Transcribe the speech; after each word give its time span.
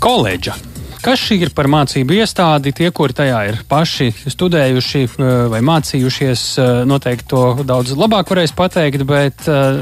Koledža. 0.00 0.54
Kas 1.00 1.20
šī 1.20 1.38
ir 1.44 1.50
par 1.56 1.64
mācību 1.68 2.12
iestādi? 2.16 2.72
Tie, 2.76 2.90
kuri 2.92 3.14
tajā 3.16 3.38
ir 3.48 3.58
paši 3.68 4.10
studējuši 4.32 5.02
eh, 5.06 5.28
vai 5.52 5.60
mācījušies, 5.64 6.44
eh, 6.60 6.70
noteikti 6.88 7.28
to 7.32 7.42
daudz 7.68 7.92
labāk 7.96 8.32
varēs 8.32 8.52
pateikt, 8.56 9.04
bet 9.08 9.48
uh, 9.48 9.80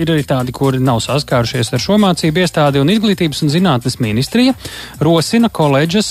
ir 0.00 0.12
arī 0.14 0.24
tādi, 0.28 0.52
kuri 0.56 0.80
nav 0.84 1.00
saskārušies 1.04 1.72
ar 1.76 1.84
šo 1.84 1.98
mācību 2.00 2.44
iestādi. 2.44 2.80
Un 2.80 2.92
Izglītības 2.92 3.44
un 3.44 3.52
zinātnes 3.52 3.98
ministrija 4.04 4.56
rosina 5.04 5.48
koledžas 5.52 6.10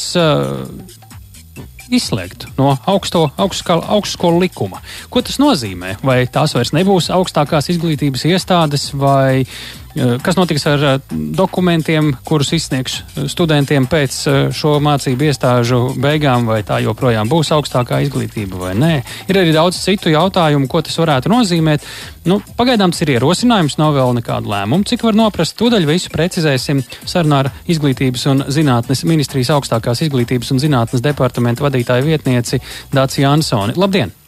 izslēgt 1.94 2.48
no 2.58 2.72
augsto, 2.90 3.28
augstskolu 3.38 4.42
likuma. 4.46 4.82
Ko 5.14 5.22
tas 5.26 5.38
nozīmē? 5.42 5.98
Vai 6.06 6.24
tās 6.26 6.56
vairs 6.58 6.74
nebūs 6.74 7.12
augstākās 7.14 7.70
izglītības 7.74 8.26
iestādes, 8.32 8.90
vai 8.98 9.44
Eh, 9.44 9.83
kas 10.24 10.38
notiks 10.38 10.66
ar 10.70 10.84
eh, 10.88 10.96
dokumentiem, 11.38 12.12
kurus 12.26 12.54
izsniegs 12.56 13.00
eh, 13.02 13.28
studentiem 13.32 13.86
pēc 13.90 14.16
šo 14.56 14.76
mācību 14.84 15.28
iestāžu 15.30 15.82
beigām, 16.02 16.48
vai 16.50 16.62
tā 16.66 16.80
joprojām 16.84 17.30
būs 17.30 17.54
augstākā 17.56 18.02
izglītība 18.06 18.62
vai 18.62 18.74
nē? 18.78 18.94
Ir 19.30 19.42
arī 19.42 19.54
daudz 19.56 19.80
citu 19.84 20.14
jautājumu, 20.14 20.70
ko 20.72 20.82
tas 20.86 20.98
varētu 21.02 21.32
nozīmēt. 21.34 21.86
Nu, 22.30 22.40
pagaidām 22.58 22.94
tas 22.94 23.04
ir 23.06 23.14
ierosinājums, 23.18 23.78
nav 23.82 23.94
vēl 23.98 24.18
nekādu 24.22 24.52
lēmumu. 24.54 24.88
Cik 24.90 25.06
var 25.06 25.18
noprast, 25.20 25.58
tūdaļ 25.60 25.88
visu 25.90 26.12
precizēsim 26.14 26.82
sarunā 27.04 27.44
ar 27.44 27.52
Izglītības 27.70 28.26
un 28.32 28.48
zinātnes 28.54 29.04
ministrijas 29.10 29.54
augstākās 29.58 30.06
izglītības 30.08 30.56
un 30.56 30.64
zinātnes 30.64 31.04
departamenta 31.04 31.68
vadītāju 31.68 32.10
vietnieci 32.10 32.62
Dāci 32.96 33.26
Jansoni. 33.26 33.78
Labdien! 33.80 34.23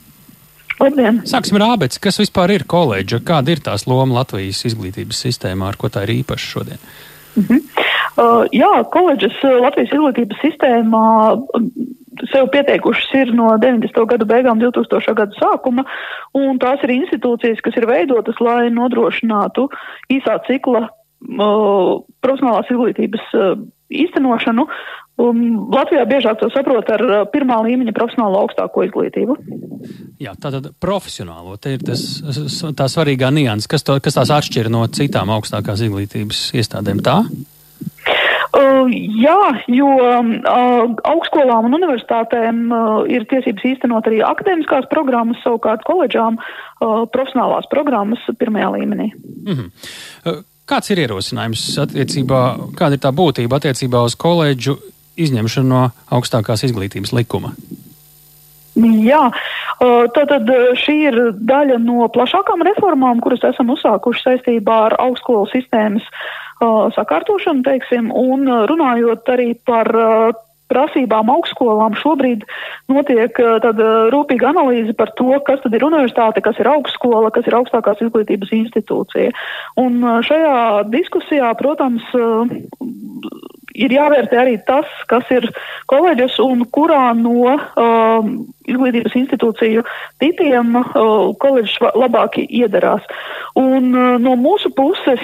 Labdien! 0.81 1.21
Sāksim 1.27 1.59
ar 1.59 1.69
ābeci. 1.75 2.01
Kas 2.03 2.19
vispār 2.19 2.51
ir 2.55 2.65
koledža? 2.67 3.21
Kāda 3.23 3.53
ir 3.53 3.61
tās 3.63 3.85
loma 3.87 4.19
Latvijas 4.19 4.65
izglītības 4.67 5.21
sistēmā, 5.27 5.71
ar 5.71 5.79
ko 5.79 5.91
tā 5.91 6.03
ir 6.03 6.17
īpaša 6.19 6.49
šodien? 6.51 6.81
Mm 7.35 7.43
-hmm. 7.43 7.61
uh, 8.23 8.43
jā, 8.51 8.73
koledžas 8.91 9.37
uh, 9.43 9.59
Latvijas 9.63 9.93
izglītības 9.95 10.41
sistēmā 10.43 11.05
um, 11.35 11.71
sev 12.31 12.49
pieteikušas 12.51 13.13
ir 13.13 13.33
no 13.35 13.55
90. 13.59 14.05
gadu 14.07 14.25
beigām, 14.25 14.59
2000. 14.59 15.13
gadu 15.13 15.35
sākuma, 15.39 15.85
un 16.33 16.59
tās 16.59 16.83
ir 16.83 16.95
institūcijas, 16.95 17.61
kas 17.63 17.75
ir 17.75 17.87
veidotas, 17.87 18.39
lai 18.39 18.69
nodrošinātu 18.69 19.69
īsā 20.09 20.39
cikla 20.47 20.87
uh, 20.87 22.03
profesionālās 22.21 22.71
izglītības 22.71 23.33
uh, 23.33 23.57
īstenošanu 23.89 24.67
Un 25.15 25.69
Latvijā 25.71 26.03
biežāk 26.09 26.41
to 26.41 26.49
saprot 26.51 26.89
ar 26.91 27.03
pirmā 27.31 27.61
līmeņa 27.63 27.93
profesionālo 27.95 28.41
augstāko 28.43 28.83
izglītību. 28.83 29.37
Jā, 30.19 30.33
tātad 30.35 30.73
profesionālo, 30.83 31.55
te 31.61 31.77
ir 31.77 31.83
tas, 31.87 32.01
tā 32.75 32.87
svarīgā 32.91 33.29
nianses, 33.31 33.69
kas, 33.71 33.85
to, 33.87 33.95
kas 34.03 34.17
tās 34.17 34.33
atšķir 34.35 34.67
no 34.73 34.83
citām 34.91 35.31
augstākās 35.31 35.85
izglītības 35.87 36.49
iestādēm 36.59 36.99
tā? 37.05 37.21
Uh, 38.55 38.87
jā, 39.19 39.39
jo 39.71 39.87
uh, 39.99 40.33
augstskolām 41.11 41.67
un 41.67 41.77
universitātēm 41.79 42.59
uh, 42.67 42.97
ir 43.11 43.25
tiesības 43.31 43.65
īstenot 43.71 44.07
arī 44.07 44.19
akadēmiskās 44.23 44.87
programmas, 44.91 45.39
savukārt 45.43 45.83
koledžām 45.87 46.39
profesionālās 46.79 47.69
programmas 47.71 48.19
pirmajā 48.39 48.67
līmenī. 48.73 49.07
Mm 49.15 49.55
-hmm. 49.55 50.41
Kāds 50.65 50.91
ir 50.91 50.99
ierosinājums 50.99 51.63
attiecībā, 51.83 52.41
kāda 52.75 52.97
ir 52.97 53.01
tā 53.03 53.11
būtība 53.15 53.59
attiecībā 53.59 54.01
uz 54.03 54.15
koledžu 54.15 54.75
izņemšanu 55.17 55.69
no 55.71 55.81
augstākās 56.13 56.65
izglītības 56.67 57.13
likuma? 57.15 57.55
Jā, 58.75 59.29
tātad 60.15 60.49
šī 60.81 60.95
ir 61.07 61.19
daļa 61.47 61.77
no 61.79 62.09
plašākām 62.11 62.63
reformām, 62.67 63.21
kuras 63.23 63.45
esam 63.47 63.71
uzsākuši 63.71 64.25
saistībā 64.25 64.79
ar 64.89 64.97
augstskolu 64.99 65.47
sistēmas 65.53 66.03
sakārtošanu, 66.95 67.63
teiksim, 67.63 68.11
un 68.11 68.49
runājot 68.67 69.31
arī 69.31 69.53
par 69.67 69.91
prasībām 70.71 71.29
augstskolām 71.29 71.95
šobrīd 71.99 72.43
notiek 72.91 73.37
tāda 73.63 73.89
rūpīga 74.13 74.49
analīze 74.49 74.95
par 74.97 75.11
to, 75.19 75.29
kas 75.45 75.61
tad 75.63 75.75
ir 75.77 75.85
universitāte, 75.85 76.41
kas 76.43 76.57
ir 76.59 76.69
augstskola, 76.71 77.29
kas 77.35 77.47
ir 77.47 77.57
augstākās 77.59 78.01
izglītības 78.01 78.53
institūcija. 78.59 79.31
Un 79.79 80.01
šajā 80.25 80.87
diskusijā, 80.89 81.51
protams, 81.59 82.07
ir 83.75 83.95
jāvērtē 83.95 84.41
arī 84.41 84.57
tas, 84.67 84.89
kas 85.11 85.29
ir 85.35 85.47
koledžas 85.91 86.37
un 86.43 86.65
kurā 86.75 87.09
no 87.17 87.55
um, 87.55 88.35
izglītības 88.71 89.15
institūciju 89.21 89.83
tipiem 90.23 90.77
koledžas 91.41 91.95
labāk 91.95 92.39
iedarās. 92.45 93.05
Un 93.59 93.91
no 93.93 94.35
mūsu 94.39 94.71
puses 94.75 95.21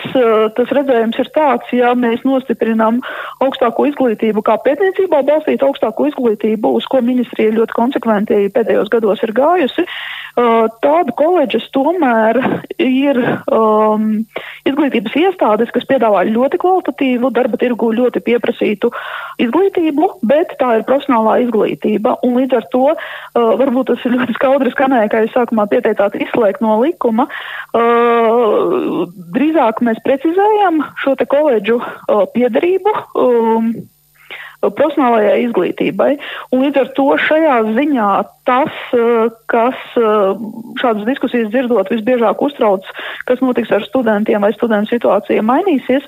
tas 0.56 0.74
redzējums 0.78 1.19
ir 1.19 1.31
tāds, 1.35 1.74
ja 1.75 1.91
mēs 1.97 2.24
nostiprinām 2.28 3.02
augstāko 3.44 3.88
izglītību 3.90 4.44
kā 4.47 4.56
pētniecībā 4.63 5.22
balstīt 5.28 5.66
augstāko 5.66 6.07
izglītību, 6.12 6.75
uz 6.79 6.88
ko 6.91 7.02
ministrija 7.06 7.56
ļoti 7.57 7.75
konsekventi 7.75 8.40
pēdējos 8.56 8.91
gados 8.94 9.24
ir 9.25 9.35
gājusi, 9.35 9.85
tāda 10.81 11.16
koledžas 11.18 11.68
tomēr 11.75 12.40
ir 12.79 13.19
um, 13.52 14.23
izglītības 14.68 15.16
iestādes, 15.19 15.72
kas 15.75 15.88
piedāvā 15.90 16.23
ļoti 16.29 16.59
kvalitatīvu 16.62 17.31
darba 17.35 17.59
tirgu 17.62 17.91
ļoti 17.97 18.23
pieprasītu 18.23 18.91
izglītību, 19.44 20.08
bet 20.23 20.56
tā 20.62 20.78
ir 20.79 20.88
profesionālā 20.88 21.41
izglītība. 21.46 22.18
Un 22.25 22.40
līdz 22.40 22.59
ar 22.62 22.69
to 22.72 22.85
uh, 23.36 23.53
varbūt 23.59 23.92
tas 23.92 24.06
ir 24.08 24.16
ļoti 24.16 24.36
skaudri 24.38 24.74
skanēja, 24.74 25.12
kā 25.12 25.24
jūs 25.24 25.36
sākumā 25.36 25.68
pieteicāt, 25.72 26.18
izslēgt 26.25 26.64
no 26.64 26.80
likuma. 26.81 27.28
Uh, 27.75 29.08
drīzāk 29.36 29.84
mēs 29.86 30.02
precizējam 30.06 30.84
šo 31.03 31.16
te 31.19 31.28
koledžu 31.30 31.80
uh, 31.81 32.25
piedarību. 32.36 32.96
Um, 33.16 33.74
profesionālajai 34.62 35.40
izglītībai. 35.48 36.12
Un 36.54 36.66
līdz 36.66 36.84
ar 36.84 36.94
to 36.98 37.08
šajā 37.18 37.58
ziņā 37.78 38.12
tas, 38.46 38.74
eh, 38.94 39.30
kas 39.52 39.78
eh, 39.98 40.02
šādas 40.82 41.06
diskusijas 41.06 41.50
dzirdot 41.54 41.90
visbiežāk 41.94 42.42
uztrauc, 42.42 42.86
kas 43.26 43.42
notiks 43.42 43.72
ar 43.72 43.86
studentiem 43.86 44.42
vai 44.42 44.52
studentu 44.54 44.96
situācija 44.96 45.44
mainīsies, 45.46 46.06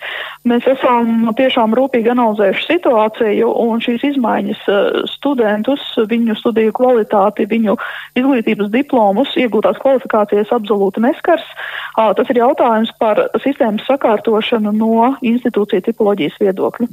mēs 0.50 0.68
esam 0.69 1.30
tiešām 1.38 1.75
rūpīgi 1.78 2.13
analizējuši 2.13 2.66
situāciju 2.69 3.52
un 3.66 3.84
šīs 3.86 4.06
izmaiņas 4.13 4.63
eh, 4.68 5.02
studentus, 5.13 5.84
viņu 6.09 6.38
studiju 6.40 6.74
kvalitāti, 6.80 7.50
viņu 7.50 7.78
izglītības 8.19 8.72
diplomus, 8.74 9.36
iegūtās 9.38 9.81
kvalifikācijas 9.81 10.53
absolūti 10.53 11.03
neskars. 11.03 11.46
Tas 11.94 12.30
ir 12.30 12.40
jautājums 12.42 12.90
par 13.00 13.19
sistēmas 13.44 13.86
sakārtošanu 13.86 14.74
no 14.75 15.13
institūcija 15.22 15.86
tipoloģijas 15.86 16.40
viedokļa. 16.42 16.90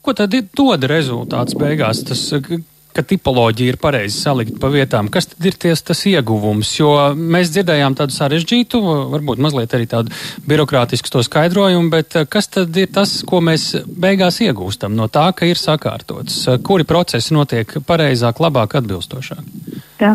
Ko 0.00 0.14
tad 0.16 0.34
dod 0.56 0.84
rezultāts 0.88 1.56
beigās? 1.60 2.04
Tas, 2.08 2.22
ka 2.96 3.04
tipoloģija 3.06 3.74
ir 3.74 3.78
pareizi 3.80 4.18
salikta 4.20 4.58
pa 4.62 4.70
vietām. 4.72 5.10
Kas 5.12 5.30
tad 5.32 5.46
ir 5.48 5.56
ties, 5.60 5.82
tas 5.86 6.02
ieguvums? 6.10 6.72
Jo 6.78 6.90
mēs 7.14 7.52
dzirdējām 7.54 7.96
tādu 7.98 8.16
sarežģītu, 8.16 8.80
varbūt 9.14 9.42
mazliet 9.42 9.74
arī 9.76 9.88
tādu 9.90 10.14
birokrātisku 10.48 11.12
to 11.12 11.24
skaidrojumu, 11.26 11.90
bet 11.92 12.18
eh, 12.20 12.28
kas 12.30 12.50
tad 12.52 12.76
ir 12.80 12.90
tas, 12.94 13.20
ko 13.26 13.42
mēs 13.44 13.70
beigās 13.86 14.40
iegūstam 14.44 14.96
no 14.96 15.10
tā, 15.12 15.30
ka 15.36 15.48
ir 15.48 15.60
sakārtots? 15.60 16.42
Kuri 16.66 16.88
procesi 16.88 17.36
notiek 17.36 17.78
pareizāk, 17.86 18.42
labāk, 18.42 18.78
atbilstošāk? 18.80 19.44
Jā. 20.00 20.14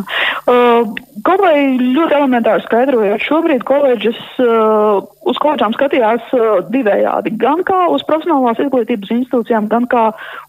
Uh, 0.50 0.88
kaut 1.26 1.42
vai 1.42 1.58
ļoti 1.78 2.16
elementāri 2.18 2.64
skaidrojot, 2.66 3.22
šobrīd 3.22 3.64
koledžas 3.68 4.18
uh, 4.42 5.04
uz 5.30 5.38
koledžām 5.42 5.76
skatījās 5.78 6.32
uh, 6.34 6.64
divējādi. 6.74 7.36
Gan 7.42 7.62
kā 7.68 7.84
uz 7.94 8.06
profesionālās 8.08 8.62
izglītības 8.66 9.14
institūcijām, 9.20 9.70
gan 9.70 9.86
kā 9.92 10.08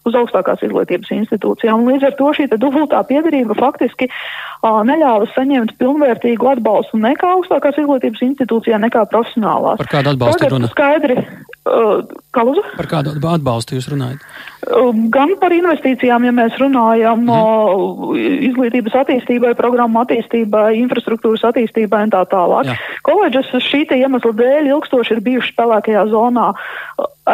uz 0.09 0.17
augstākās 0.17 0.65
izglītības 0.65 1.13
institūcijām. 1.19 1.85
Līdz 1.89 2.09
ar 2.09 2.16
to 2.19 2.31
šī 2.35 2.47
dubultā 2.57 3.01
piedarība 3.07 3.57
faktiski 3.57 4.09
uh, 4.09 4.81
neļāva 4.87 5.29
saņemt 5.35 5.75
pilnvērtīgu 5.81 6.51
atbalstu 6.55 7.01
nekā 7.01 7.33
augstākās 7.37 7.79
izglītības 7.81 8.23
institūcijā, 8.31 8.79
nekā 8.87 9.05
profesionālās. 9.11 9.81
Par 9.83 9.91
kādu 9.97 10.15
atbalstu 10.15 10.43
Tagad 10.43 10.55
runa? 10.55 10.71
Skaidri, 10.73 11.17
uh, 11.21 12.05
Kaluza? 12.35 12.63
Par 12.77 12.89
kādu 12.91 13.15
atbalstu 13.31 13.77
jūs 13.77 13.89
runājat? 13.93 14.23
Um, 14.67 15.05
gan 15.13 15.35
par 15.39 15.53
investīcijām, 15.55 16.25
ja 16.27 16.33
mēs 16.35 16.57
runājam 16.59 17.21
mm. 17.23 18.17
izglītības 18.49 18.97
attīstībai, 19.03 19.53
programmu 19.59 20.01
attīstībai, 20.03 20.73
infrastruktūras 20.81 21.45
attīstībai 21.51 22.03
un 22.07 22.15
tā 22.15 22.23
tālāk. 22.31 22.71
Jā. 22.71 22.79
Koledžas 23.07 23.53
šī 23.63 23.85
iemesla 23.95 24.33
dēļ 24.35 24.73
ilgstoši 24.73 25.15
ir 25.15 25.23
bijušas 25.29 25.55
pelēkajā 25.59 26.07
zonā 26.11 26.49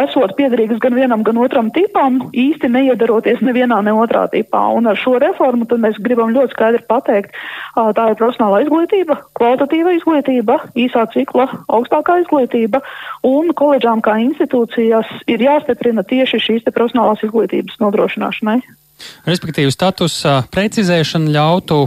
esot 0.02 0.34
piederīgas 0.38 0.82
gan 0.84 0.96
vienam, 0.98 1.24
gan 1.26 1.40
otram 1.42 1.70
tipam, 1.76 2.20
īsti 2.34 2.70
neiedaroties 2.74 3.44
nevienā, 3.46 3.80
ne 3.86 3.94
otrā 3.96 4.26
tipā. 4.32 4.62
Un 4.78 4.90
ar 4.90 5.00
šo 5.00 5.16
reformu 5.22 5.68
mēs 5.84 6.00
gribam 6.04 6.34
ļoti 6.36 6.56
skaidri 6.56 6.84
pateikt, 6.90 7.34
tā 7.76 8.10
ir 8.12 8.20
profesionāla 8.20 8.64
izglītība, 8.66 9.20
kvalitatīva 9.40 9.96
izglītība, 9.98 10.60
īsā 10.86 11.06
cikla 11.14 11.50
augstākā 11.68 12.20
izglītība, 12.24 12.84
un 13.28 13.54
koledžām 13.58 14.04
kā 14.06 14.20
institūcijas 14.26 15.10
ir 15.32 15.44
jāstiprina 15.48 16.06
tieši 16.08 16.42
šīs 16.48 16.72
profesionālās 16.72 17.26
izglītības 17.26 17.82
nodrošināšanai. 17.84 18.62
Respektīvi, 19.28 19.72
statusa 19.74 20.44
precizēšana 20.54 21.32
ļautu 21.34 21.80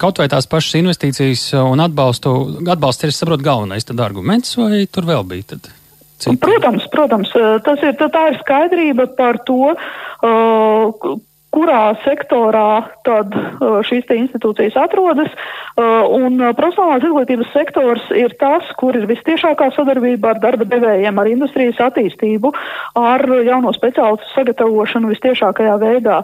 kaut 0.00 0.18
vai 0.18 0.26
tās 0.32 0.48
pašas 0.50 0.80
investīcijas 0.80 1.44
un 1.60 1.82
atbalstu. 1.84 2.32
Atbalsts 2.64 3.06
ir, 3.06 3.14
saprot, 3.14 3.44
galvenais 3.44 3.86
arguments, 3.92 4.56
vai 4.58 4.84
tur 4.90 5.06
vēl 5.06 5.26
bija? 5.28 5.52
Tad? 5.54 5.70
Citi? 6.22 6.40
Protams, 6.42 6.86
protams, 6.92 7.34
tas 7.66 7.84
ir, 7.84 7.98
tā 7.98 8.24
ir 8.30 8.40
skaidrība 8.40 9.10
par 9.18 9.42
to, 9.48 9.74
uh, 9.74 11.20
kurā 11.52 11.92
sektorā 12.02 12.88
tad 13.06 13.34
šīs 13.88 14.08
institūcijas 14.16 14.78
atrodas. 14.80 15.32
Un 15.76 16.40
profesionālās 16.56 17.04
izglītības 17.04 17.52
sektors 17.52 18.08
ir 18.16 18.34
tas, 18.40 18.68
kur 18.80 18.96
ir 18.96 19.06
vistiešākā 19.10 19.70
sadarbība 19.76 20.32
ar 20.32 20.40
darba 20.42 20.68
devējiem, 20.68 21.20
ar 21.20 21.30
industrijas 21.30 21.80
attīstību, 21.90 22.54
ar 23.00 23.26
jauno 23.44 23.74
speciālistu 23.76 24.32
sagatavošanu 24.32 25.12
vistiešākajā 25.12 25.76
veidā. 25.82 26.22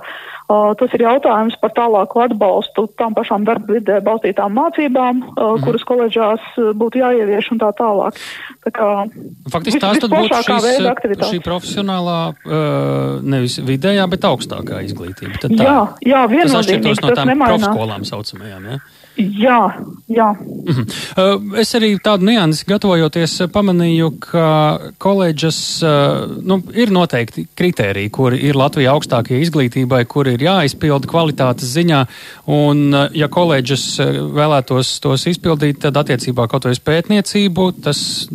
Tas 0.49 0.95
ir 0.97 1.03
jautājums 1.05 1.59
par 1.61 1.75
tālāku 1.77 2.23
atbalstu 2.25 2.87
tām 2.97 3.13
pašām 3.13 3.45
darba 3.45 3.75
vidē 3.77 3.99
balstītām 4.05 4.55
mācībām, 4.57 5.19
mm. 5.35 5.65
kuras 5.67 5.85
koledžās 5.89 6.47
būtu 6.81 7.03
jāievieš 7.03 7.51
un 7.53 7.61
tā 7.61 7.69
tālāk. 7.77 8.17
Tā 8.65 8.73
kā 8.79 8.89
Faktiski 9.53 9.83
tās 9.83 10.01
tad 10.01 10.15
būtu 10.15 10.41
šīs, 10.49 11.27
šī 11.35 11.43
profesionālā, 11.45 12.21
nevis 13.29 13.59
vidējā, 13.61 14.09
bet 14.09 14.25
augstākā 14.31 14.81
izglītība. 14.89 15.37
Tad 15.43 15.53
tā, 15.53 15.69
jā, 15.69 15.77
jā, 16.15 16.25
viennozīmīgi. 16.33 16.97
Tas 16.97 17.05
no 17.05 17.19
tām 17.21 17.45
profskolām 17.45 18.09
saucamajām, 18.09 18.73
jā? 18.73 18.81
Ja? 18.81 18.98
Jā, 19.19 19.75
jā. 20.07 20.33
Mm 20.39 20.75
-hmm. 20.75 21.59
Es 21.59 21.75
arī 21.75 21.99
tādu 21.99 22.25
niansi 22.25 22.65
gatavojoties 22.67 23.43
pamanīju, 23.53 24.11
ka 24.21 24.79
koledžas, 24.99 25.83
nu, 26.43 26.63
ir 26.75 26.91
noteikti 26.91 27.47
kritēriji, 27.55 28.11
kuri 28.11 28.39
ir 28.39 28.55
Latvijā 28.55 28.93
augstākie 28.95 29.41
izglītībai, 29.43 30.05
kuri 30.05 30.35
ir 30.35 30.41
jāizpilda 30.41 31.07
kvalitātes 31.07 31.75
ziņā, 31.75 32.07
un 32.47 32.95
ja 33.13 33.29
koledžas 33.29 33.99
vēlētos 34.35 35.01
tos 35.01 35.27
izpildīt, 35.27 35.79
tad 35.81 35.97
attiecībā 35.97 36.49
kaut 36.49 36.65
vai 36.65 36.73
uz 36.73 36.81
pētniecību, 36.81 37.73
tas 37.83 38.29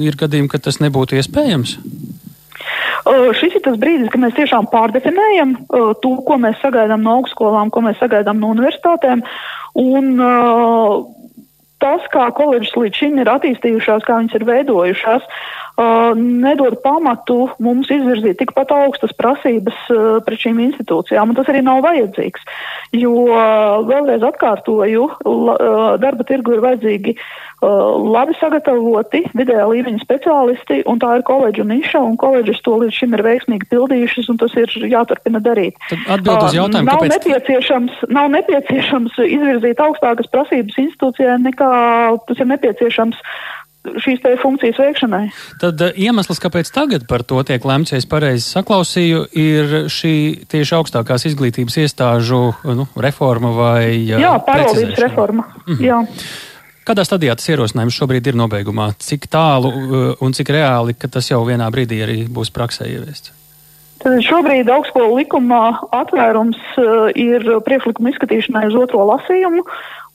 ir 0.00 0.16
gadījumi, 0.16 0.48
ka 0.48 0.58
tas 0.58 0.80
nebūtu 0.80 1.16
iespējams. 1.16 1.78
Uh, 3.06 3.30
šis 3.32 3.56
ir 3.56 3.62
tas 3.64 3.78
brīdis, 3.80 4.10
kad 4.12 4.20
mēs 4.20 4.34
tiešām 4.36 4.68
pārdefinējam 4.72 5.54
uh, 5.56 5.92
to, 6.02 6.12
ko 6.26 6.36
mēs 6.40 6.58
sagaidām 6.60 7.02
no 7.06 7.16
augstskolām, 7.18 7.72
ko 7.72 7.82
mēs 7.86 7.96
sagaidām 8.02 8.40
no 8.42 8.52
universitātēm. 8.52 9.22
Un, 9.78 10.16
uh, 10.18 11.04
tas, 11.80 12.04
kā 12.12 12.28
koledžas 12.36 12.76
līdz 12.76 13.02
šim 13.02 13.20
ir 13.22 13.30
attīstījušās, 13.32 14.04
kā 14.06 14.18
viņas 14.20 14.36
ir 14.38 14.46
veidojušās, 14.48 15.28
nedod 16.18 16.78
pamatu 16.84 17.50
mums 17.62 17.90
izvirzīt 17.92 18.40
tikpat 18.40 18.72
augstas 18.74 19.14
prasības 19.18 19.76
pret 20.26 20.42
šīm 20.42 20.60
institūcijām, 20.68 21.32
un 21.32 21.38
tas 21.38 21.50
arī 21.52 21.62
nav 21.66 21.82
vajadzīgs. 21.86 22.48
Jo, 22.96 23.12
vēlreiz 23.88 24.24
atkārtoju, 24.26 25.06
darba 26.02 26.26
tirgu 26.28 26.56
ir 26.56 26.64
vajadzīgi 26.64 27.16
labi 27.60 28.34
sagatavoti 28.40 29.20
vidējā 29.36 29.66
līmeņa 29.68 30.00
speciālisti, 30.00 30.80
un 30.88 31.00
tā 31.02 31.18
ir 31.18 31.24
koledža 31.28 31.66
niša, 31.68 32.00
un 32.08 32.16
koledžas 32.20 32.62
to 32.64 32.78
līdz 32.80 32.96
šim 32.96 33.16
ir 33.18 33.24
veiksmīgi 33.26 33.68
pildījušas, 33.72 34.30
un 34.32 34.40
tas 34.40 34.56
ir 34.56 34.72
jāturpina 34.88 35.42
darīt. 35.44 35.76
Atbild 36.08 36.46
uz 36.48 36.56
jautājumu, 36.56 36.88
nav 36.88 37.02
kāpēc... 37.02 37.18
nepieciešams, 37.18 38.02
nav 38.16 38.30
nepieciešams 38.32 39.20
izvirzīt 39.28 39.84
augstākas 39.84 40.32
prasības 40.32 40.80
institūcijai, 40.86 41.36
nekā 41.50 41.72
tas 42.30 42.40
ir 42.40 42.48
nepieciešams 42.54 43.20
šīs 43.80 44.20
funkcijas 44.42 44.78
veikšanai. 44.80 45.22
Tad 45.62 45.80
uh, 45.80 45.96
iemesls, 45.96 46.40
kāpēc 46.42 46.70
tagad 46.74 47.06
par 47.08 47.24
to 47.24 47.40
tiek 47.46 47.64
lemts, 47.64 47.94
ja 47.94 48.00
es 48.00 48.08
pareizi 48.08 48.44
saklausīju, 48.44 49.24
ir 49.32 49.74
šī 49.92 50.14
tieši 50.50 50.76
augstākās 50.76 51.26
izglītības 51.30 51.80
iestāžu 51.84 52.42
nu, 52.76 52.86
reforma 53.00 53.54
vai 53.56 53.84
uh, 54.04 54.20
Jā, 54.20 54.36
pārvaldības 54.46 55.02
reforma. 55.06 55.48
-hmm. 55.66 55.82
Jā. 55.84 56.04
Kādā 56.84 57.04
stadijā 57.04 57.36
tas 57.36 57.48
ierosinājums 57.48 57.96
šobrīd 57.96 58.26
ir 58.26 58.38
nobeigumā? 58.40 58.90
Cik 58.98 59.28
tālu 59.30 59.70
un 60.20 60.32
cik 60.32 60.48
reāli, 60.48 60.96
ka 60.98 61.08
tas 61.08 61.30
jau 61.30 61.44
vienā 61.46 61.68
brīdī 61.70 62.00
arī 62.02 62.24
būs 62.26 62.50
praksē 62.50 62.88
ieviests? 62.88 63.39
Tad 64.00 64.16
šobrīd 64.24 64.70
augstskolu 64.72 65.18
likumā 65.18 65.64
atvērums 65.92 66.58
uh, 66.80 67.10
ir 67.12 67.44
priekšlikuma 67.66 68.14
izskatīšanai 68.14 68.70
uz 68.70 68.78
otro 68.80 69.04
lasījumu. 69.10 69.66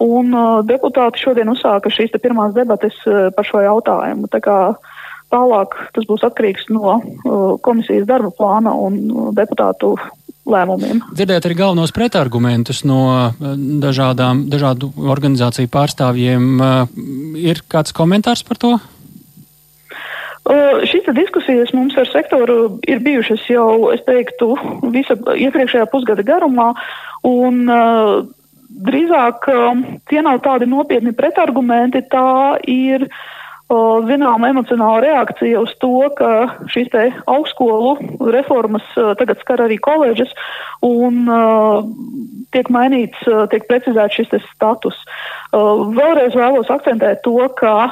Un 0.02 0.34
uh, 0.34 0.60
deputāti 0.66 1.22
šodien 1.22 1.52
uzsāka 1.54 1.92
šīs 1.94 2.16
pirmās 2.18 2.56
debates 2.58 2.98
uh, 3.06 3.30
par 3.36 3.46
šo 3.46 3.62
jautājumu. 3.62 4.30
Tā 4.34 4.42
kā 4.42 4.58
tālāk 5.34 5.78
tas 5.94 6.06
būs 6.10 6.26
atkarīgs 6.26 6.70
no 6.74 7.00
komisijas 7.66 8.06
darba 8.08 8.30
plāna 8.34 8.74
un 8.78 9.34
deputātu 9.36 9.96
lēmumiem. 10.46 11.02
Dzirdēt 11.18 11.48
arī 11.48 11.58
galvenos 11.58 11.94
pretargumentus 11.94 12.84
no 12.86 13.34
dažādām, 13.42 14.46
dažādu 14.54 14.92
organizāciju 15.02 15.72
pārstāvjiem. 15.74 16.46
Ir 17.42 17.64
kāds 17.70 17.96
komentārs 17.98 18.46
par 18.48 18.62
to? 18.62 18.76
Uh, 20.46 20.84
šīs 20.86 21.08
diskusijas 21.18 21.72
mums 21.74 21.96
ar 21.98 22.06
sektoru 22.12 22.78
ir 22.86 23.00
bijušas 23.02 23.48
jau, 23.50 23.90
es 23.96 24.04
teiktu, 24.06 24.52
visa 24.94 25.18
iepriekšējā 25.18 25.88
pusgada 25.90 26.26
garumā. 26.26 26.72
Un, 27.26 27.64
uh, 27.66 28.26
drīzāk 28.86 29.48
um, 29.54 29.82
tie 30.10 30.22
nav 30.26 30.42
tādi 30.46 30.68
nopietni 30.70 31.16
pretargumenti, 31.18 32.04
tā 32.12 32.60
ir 32.70 33.08
uh, 33.08 33.18
zināma 33.66 34.52
emocionāla 34.52 35.02
reakcija 35.02 35.62
uz 35.64 35.72
to, 35.82 36.10
ka 36.18 36.58
šīs 36.70 36.94
augstskolu 37.26 37.96
reformas 38.34 38.86
tagad 39.18 39.42
skar 39.42 39.66
arī 39.66 39.80
koledžas 39.82 40.30
un 40.86 41.26
tiek 42.54 42.70
mainīts, 42.70 43.26
tiek 43.50 43.66
precizēts 43.68 44.20
šis 44.20 44.36
status. 44.52 44.98
Vēlreiz 45.52 46.38
vēlos 46.38 46.70
akcentēt 46.70 47.24
to, 47.26 47.40
ka 47.58 47.90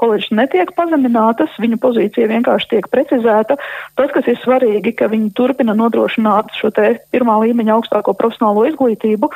koledžas 0.00 0.32
netiek 0.32 0.72
pazeminātas, 0.78 1.52
viņu 1.60 1.76
pozīcija 1.82 2.30
vienkārši 2.32 2.70
tiek 2.76 2.88
precizēta. 2.88 3.58
Tas, 4.00 4.12
kas 4.16 4.30
ir 4.32 4.40
svarīgi, 4.40 4.94
ka 4.96 5.10
viņi 5.12 5.34
turpina 5.36 5.76
nodrošināt 5.76 6.56
šo 6.56 6.72
pirmā 7.12 7.36
līmeņa 7.44 7.76
augstāko 7.76 8.16
profesionālo 8.16 8.64
izglītību, 8.70 9.28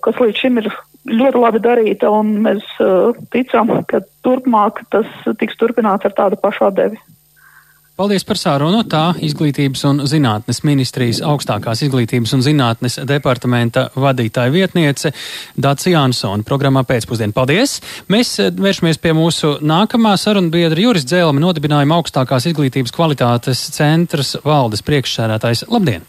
kas 0.00 0.22
līdz 0.22 0.46
šim 0.46 0.62
ir 0.62 0.72
ļoti 1.08 1.40
labi 1.40 1.62
darīta, 1.64 2.10
un 2.12 2.36
mēs 2.44 2.66
uh, 2.82 3.16
ticam, 3.32 3.72
ka 3.88 4.02
turpmāk 4.26 4.84
tas 4.92 5.08
tiks 5.40 5.56
turpināts 5.60 6.08
ar 6.08 6.16
tādu 6.16 6.40
pašu 6.40 6.68
atdevi. 6.68 7.00
Paldies 8.00 8.24
par 8.24 8.38
sārunu. 8.40 8.78
Tā 8.88 9.10
Izglītības 9.20 9.82
un 9.84 9.98
zinātnes 10.08 10.62
ministrijas 10.64 11.18
augstākās 11.20 11.82
izglītības 11.84 12.32
un 12.32 12.44
zinātnes 12.46 12.96
departamenta 13.04 13.90
vadītāja 13.92 14.54
vietniece 14.54 15.12
Dācis 15.60 15.90
Jansona 15.92 16.46
programmā 16.48 16.80
pēcpusdienā. 16.88 17.36
Paldies! 17.36 17.76
Mēs 18.12 18.32
uh, 18.40 18.48
vēršamies 18.56 19.00
pie 19.04 19.12
mūsu 19.16 19.58
nākamā 19.60 20.14
sarunbiedra 20.20 20.80
Juris 20.80 21.04
Dzēlama 21.08 21.44
nodibinājuma 21.44 22.00
augstākās 22.00 22.48
izglītības 22.52 22.96
kvalitātes 22.96 23.68
centras 23.76 24.36
valdes 24.44 24.84
priekšsēdētājs. 24.88 25.66
Labdien! 25.68 26.08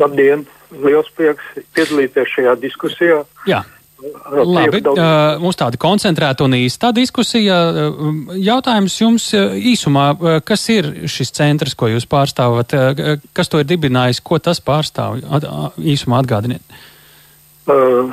Labdien! 0.00 0.48
Liels 0.70 1.10
prieks 1.16 1.66
piedalīties 1.74 2.34
šajā 2.36 2.56
diskusijā. 2.62 3.22
Jā. 3.48 3.62
Labi, 4.00 4.80
mums 5.42 5.58
tāda 5.60 5.76
koncentrēta 5.80 6.46
un 6.46 6.54
īsta 6.56 6.88
diskusija. 6.96 7.56
Jautājums 8.40 8.94
jums 8.96 9.26
īsumā, 9.36 10.06
kas 10.46 10.64
ir 10.72 10.88
šis 11.10 11.34
centrs, 11.36 11.76
ko 11.76 11.90
jūs 11.90 12.06
pārstāvat, 12.08 12.72
kas 13.36 13.52
to 13.52 13.60
ir 13.60 13.68
dibinājis, 13.68 14.22
ko 14.24 14.38
tas 14.40 14.62
pārstāv? 14.64 15.20
At, 15.28 15.44
īsumā 15.76 16.22
atgādiniet. 16.22 16.64
Uh, 17.68 18.08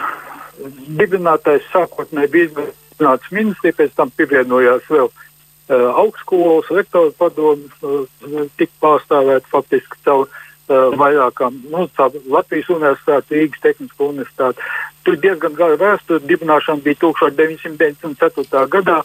dibinātais 1.00 1.64
sākotnēji 1.72 2.34
bija 2.34 2.50
izglītināts 2.50 3.32
ministrija, 3.32 3.78
pēc 3.80 3.96
tam 3.96 4.12
pievienojās 4.20 4.92
vēl 4.92 5.08
uh, 5.08 5.88
augstskolas, 6.04 6.68
rektoru 6.76 7.16
padomu, 7.18 7.72
uh, 7.88 8.44
tik 8.60 8.76
pārstāvēt 8.84 9.48
faktiski 9.54 10.04
caur 10.04 10.28
uh, 10.28 10.44
vairākām, 10.69 11.62
nu, 11.71 11.86
Latvijas 12.27 12.69
universitāte, 12.74 13.36
Rīgas 13.36 13.63
Tehnisko 13.63 14.09
universitāte. 14.12 14.63
Tur 15.05 15.15
diezgan 15.24 15.55
gara 15.55 15.77
vēsture, 15.79 16.19
dibināšana 16.27 16.83
bija 16.83 17.00
1994. 17.05 18.65
gadā. 18.75 19.03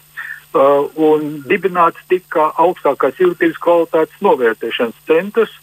Uh, 0.53 0.85
un 1.01 1.39
dibināts 1.49 2.03
tika 2.13 2.51
augstākās 2.61 3.17
izglītības 3.17 3.61
kvalitātes 3.65 4.19
novērtēšanas 4.21 4.99
centrs. 5.09 5.55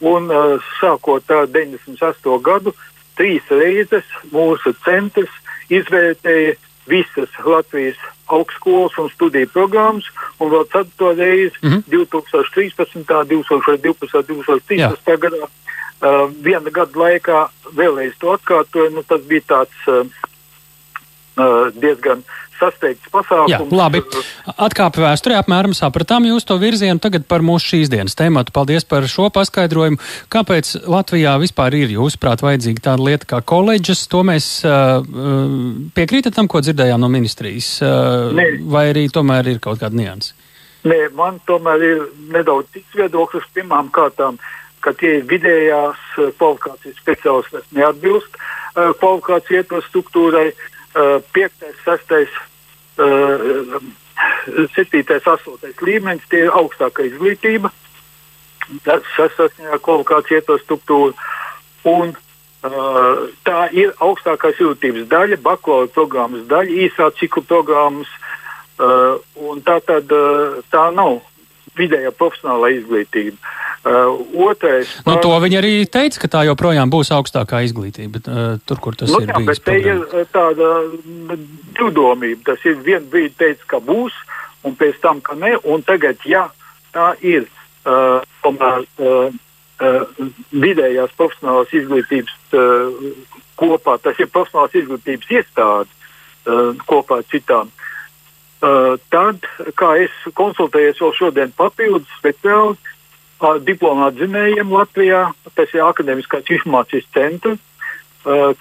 Un, 0.00 0.30
uh, 0.32 0.56
sākot 0.78 1.28
ar 1.30 1.50
98. 1.52 2.38
gadu, 2.40 2.72
trīs 3.18 3.44
reizes 3.52 4.08
mūsu 4.32 4.72
centrs 4.86 5.34
izvērtēja 5.68 6.56
visas 6.86 7.30
Latvijas 7.44 7.96
augstskolas 8.26 8.98
un 8.98 9.10
studiju 9.10 9.48
programmas, 9.52 10.04
un 10.38 10.50
vēl 10.50 10.66
ceturto 10.72 11.12
reizi 11.12 11.56
mm 11.62 11.70
-hmm. 11.70 11.82
2013., 11.86 13.24
2012., 13.24 14.26
2013. 14.26 15.18
gadā. 15.18 15.48
Uh, 16.02 16.30
viena 16.42 16.70
gada 16.70 16.98
laikā 16.98 17.48
vēlreiz 17.78 18.12
to 18.18 18.32
atkārtoju, 18.34 18.90
nu, 18.90 19.02
tas 19.02 19.20
bija 19.20 19.42
tāds 19.48 19.84
uh, 19.86 20.06
uh, 21.36 21.70
diezgan 21.74 22.24
sasteigts 22.62 23.10
pasākums. 23.12 23.50
Jā, 23.50 23.58
labi. 23.74 24.02
Atkāpi 24.54 25.02
vēsturē, 25.02 25.40
apmēram 25.42 25.74
sapratām 25.76 26.26
jūs 26.28 26.46
to 26.46 26.56
virzienu. 26.62 27.00
Tagad 27.02 27.26
par 27.30 27.44
mūsu 27.44 27.74
šīs 27.74 27.90
dienas 27.92 28.16
tēmatu. 28.18 28.54
Paldies 28.54 28.86
par 28.88 29.06
šo 29.10 29.28
paskaidrojumu. 29.34 29.98
Kāpēc 30.32 30.74
Latvijā 30.90 31.34
vispār 31.42 31.76
ir, 31.80 31.94
jūsuprāt, 31.96 32.44
vajadzīga 32.44 32.86
tāda 32.90 33.08
lieta 33.08 33.28
kā 33.34 33.42
koledžas? 33.52 34.04
To 34.12 34.22
mēs 34.26 34.48
uh, 34.68 35.02
piekrītat 35.96 36.38
tam, 36.38 36.50
ko 36.50 36.62
dzirdējām 36.64 37.02
no 37.02 37.10
ministrijas, 37.12 37.74
uh, 37.82 38.30
Nē. 38.36 38.48
vai 38.70 38.88
arī 38.92 39.08
tomēr 39.12 39.54
ir 39.54 39.62
kaut 39.62 39.82
kāda 39.82 39.98
nianses? 39.98 40.36
Nē, 40.82 41.12
man 41.14 41.38
tomēr 41.46 41.82
ir 41.86 42.06
nedaudz 42.34 42.72
cits 42.74 42.98
viedoklis. 42.98 43.46
Pirmām 43.54 43.90
kārtām, 43.94 44.38
ka 44.82 44.94
tie 44.98 45.20
vidējās 45.26 46.00
kvalifikācijas 46.38 46.98
speciālisti 46.98 47.78
neatbilst 47.78 48.38
uh, 48.38 48.90
kvalifikāciju 48.98 49.62
ietvaru 49.62 49.86
struktūrai. 49.90 50.48
Uh, 50.92 51.22
piektais, 51.32 51.76
sestais, 51.86 52.32
uh, 53.00 53.78
septītais, 54.74 55.26
astotais 55.26 55.78
līmenis 55.82 56.26
tie 56.30 56.46
ir 56.46 56.52
augstākā 56.56 57.06
izglītība. 57.08 57.72
Tas 58.86 59.06
sasniedz 59.16 59.80
kvalifikāciju 59.84 60.40
ietvaru 60.40 60.62
struktūru. 60.62 61.16
Un, 61.88 62.14
uh, 62.68 63.24
tā 63.46 63.66
ir 63.74 63.92
augstākās 64.04 64.60
izglītības 64.60 65.08
daļa, 65.10 65.40
bakalaura 65.42 65.90
programmas 65.92 66.46
daļa, 66.50 66.78
īsā 66.86 67.10
ciklu 67.18 67.44
programmas. 67.48 68.10
Uh, 68.82 69.20
tā 69.66 69.78
tad 69.86 70.10
uh, 70.14 70.62
tā 70.72 70.88
nav 70.94 71.20
vidējā 71.78 72.12
profesionālā 72.18 72.72
izglītība. 72.78 73.36
Uh, 73.36 73.71
otrais. 73.82 74.90
Nu, 75.06 75.16
to 75.22 75.32
viņi 75.42 75.58
arī 75.58 75.72
teica, 75.90 76.22
ka 76.22 76.30
tā 76.30 76.42
joprojām 76.46 76.90
būs 76.92 77.10
augstākā 77.14 77.64
izglītība. 77.66 78.22
Uh, 78.22 78.58
tur, 78.66 78.78
kur 78.82 78.98
tas 78.98 79.10
nu, 79.10 79.22
ir. 79.24 79.32
Jā, 79.32 79.40
bet 79.48 79.62
te 79.66 79.78
ir 79.80 80.04
tāda 80.34 80.68
divdomība. 81.78 82.52
Tas 82.52 82.66
ir 82.68 82.78
viens 82.86 83.06
brīdi 83.10 83.34
teica, 83.42 83.66
ka 83.74 83.82
būs, 83.82 84.14
un 84.68 84.76
pēc 84.78 85.00
tam, 85.02 85.22
ka 85.24 85.34
ne. 85.38 85.56
Un 85.66 85.82
tagad, 85.86 86.22
ja 86.28 86.46
tā 86.94 87.14
ir 87.22 87.48
uh, 87.86 88.22
tomēr. 88.44 88.86
Uh, 88.98 89.32
uh, 89.82 90.30
vidējās 90.52 91.14
profesionālās 91.18 91.72
izglītības 91.76 92.34
uh, 92.56 93.10
kopā, 93.60 93.98
tas 94.02 94.18
ir 94.22 94.30
profesionālās 94.32 94.76
izglītības 94.78 95.32
iestāde 95.38 95.88
uh, 95.90 96.72
kopā 96.88 97.22
ar 97.22 97.28
citām. 97.32 97.72
Uh, 98.62 98.94
tad, 99.10 99.42
kā 99.78 99.96
es 100.04 100.14
konsultējos 100.38 101.00
vēl 101.02 101.14
šodien 101.18 101.54
papildus 101.58 102.18
speciāli 102.20 102.78
diplomāta 103.66 104.22
zinējiem 104.22 104.72
Latvijā, 104.72 105.26
tas 105.56 105.74
ir 105.74 105.84
akadēmiskās 105.84 106.50
informācijas 106.56 107.08
centrs, 107.14 107.60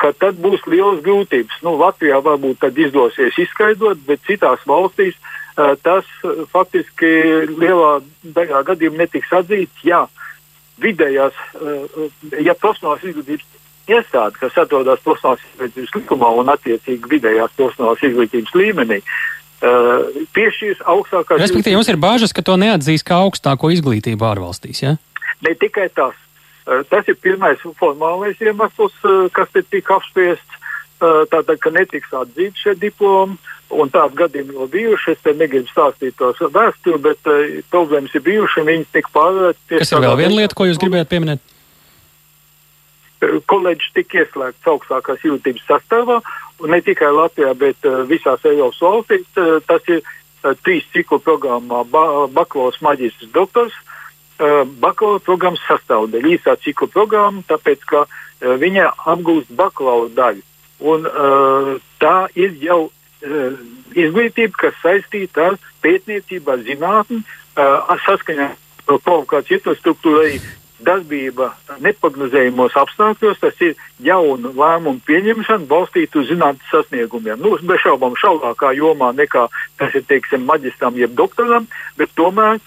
ka 0.02 0.12
tad 0.18 0.40
būs 0.42 0.64
lielas 0.66 1.04
grūtības. 1.06 1.60
Nu, 1.66 1.76
Latvijā 1.78 2.18
varbūt 2.26 2.62
tad 2.64 2.78
izdosies 2.82 3.38
izskaidrot, 3.44 4.02
bet 4.08 4.24
citās 4.26 4.64
valstīs 4.66 5.20
tas 5.86 6.08
faktiski 6.50 7.12
lielā 7.52 8.00
daļā 8.24 8.64
gadījumā 8.72 9.04
netiks 9.04 9.34
atzīts. 9.42 9.84
Jā, 9.86 10.06
vidējās, 10.82 11.38
ja 12.42 12.56
profesionālās 12.58 13.06
izglītības 13.06 13.46
iestāde, 13.92 14.40
kas 14.40 14.58
atrodas 14.64 15.04
profesionālās 15.06 15.44
izglītības 15.54 15.96
likumā 16.00 16.32
un 16.42 16.54
attiecīgi 16.56 17.14
vidējās 17.18 17.54
profesionālās 17.60 18.06
izglītības 18.10 18.58
līmenī, 18.58 19.02
Uh, 19.62 20.26
piešķirs 20.34 20.80
augstākās. 20.90 21.38
Respektīvi, 21.38 21.76
jums 21.76 21.90
ir 21.92 22.00
bāžas, 22.02 22.32
ka 22.34 22.42
to 22.42 22.56
neatzīs 22.58 23.04
kā 23.06 23.20
augstāko 23.22 23.70
izglītību 23.70 24.26
ārvalstīs, 24.26 24.80
ja? 24.82 24.96
Ne 25.46 25.54
tikai 25.54 25.86
tas. 25.94 26.18
Uh, 26.66 26.82
tas 26.90 27.06
ir 27.06 27.20
pirmais 27.22 27.62
formālais 27.78 28.42
iemesls, 28.42 28.96
uh, 29.06 29.28
kas 29.36 29.54
te 29.54 29.62
tika 29.62 30.00
apspriests. 30.00 30.58
Tātad, 31.02 31.56
ka 31.58 31.72
netiks 31.74 32.12
atzīti 32.14 32.62
šie 32.62 32.76
diplomi, 32.78 33.34
un 33.74 33.90
tādi 33.90 34.20
gadījumi 34.20 34.54
jau 34.54 34.68
bijuši. 34.70 35.16
Es 35.16 35.24
te 35.26 35.32
negribu 35.34 35.66
stāstīt 35.72 36.14
tos 36.20 36.38
vēsturi, 36.38 37.00
bet 37.02 37.30
problēmas 37.74 38.14
ir 38.14 38.22
bijušas, 38.28 38.60
un 38.62 38.70
viņas 38.70 38.92
tika 38.94 39.10
pārvērtītas. 39.16 39.82
Kas 39.82 39.94
ir 39.96 40.06
vēl 40.06 40.20
viena 40.20 40.38
lieta, 40.44 40.58
ko 40.60 40.68
jūs 40.70 40.78
gribējāt 40.78 41.10
pieminēt? 41.10 41.42
Koledžs 43.22 43.92
tika 43.94 44.24
ieslēgts 44.24 44.70
augstākās 44.72 45.22
jūtības 45.26 45.68
sastāvā, 45.70 46.18
un 46.62 46.74
ne 46.74 46.80
tikai 46.82 47.12
Latvijā, 47.14 47.54
bet 47.58 47.86
uh, 47.86 48.02
visās 48.10 48.42
Eiropas 48.50 48.82
valstīs. 48.82 49.28
Uh, 49.38 49.60
tas 49.68 49.86
ir 49.94 50.02
trīs 50.66 50.88
ciklu 50.94 51.20
programmā 51.22 51.84
ba 51.94 52.28
bakalaura, 52.34 52.78
maģistrs, 52.82 53.30
doktors. 53.36 53.76
Bakalaura 54.82 55.22
programmas 55.22 55.62
sastāvdaļa, 55.68 56.32
īsā 56.34 56.56
ciklu 56.64 56.88
programma, 56.90 57.44
tāpēc, 57.46 57.84
ka 57.86 58.00
viņa 58.42 58.88
apgūst 59.14 59.52
bakalaura 59.54 60.10
daļu. 60.18 60.42
Un, 60.90 61.06
tā 62.02 62.16
ir 62.34 62.56
jau 62.58 62.80
izglītība, 63.94 64.56
kas 64.64 64.80
saistīta 64.82 65.52
ar 65.52 65.60
pētniecību, 65.86 66.56
ar 66.56 66.66
zinātni, 66.66 67.22
saskaņā 68.08 68.50
ar 68.50 69.04
kvalifikāciju 69.06 69.60
infrastruktūru 69.60 70.24
arī 70.24 70.42
darbība 70.86 71.52
neparedzējumos 71.84 72.76
apstākļos, 72.82 73.40
tas 73.42 73.62
ir 73.64 73.76
jaunu 74.04 74.54
lēmumu 74.58 75.02
pieņemšana 75.08 75.68
balstīta 75.70 76.22
uz 76.22 76.30
zinātnes 76.32 76.74
sasniegumiem. 76.74 77.42
Nu, 77.42 77.56
bez 77.68 77.84
šaubām 77.84 78.18
šaurākā 78.20 78.74
jomā 78.78 79.12
nekā 79.18 79.48
tas 79.80 79.96
ir, 79.98 80.06
teiksim, 80.10 80.46
maģistram 80.50 80.98
jeb 81.00 81.16
doktoram, 81.18 81.68
bet 82.00 82.14
tomēr 82.18 82.60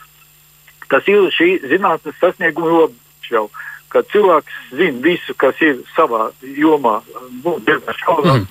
tas 0.91 1.07
ir 1.11 1.29
šī 1.35 1.51
zinātnes 1.71 2.19
sasnieguma 2.21 2.73
robeža. 2.73 3.47
Kad 3.95 4.09
cilvēks 4.11 4.55
zina 4.75 4.99
visu, 5.05 5.37
kas 5.39 5.61
ir 5.63 5.79
savā 5.95 6.27
jomā, 6.43 6.97
nu. 7.45 7.61
Mm. 7.63 8.49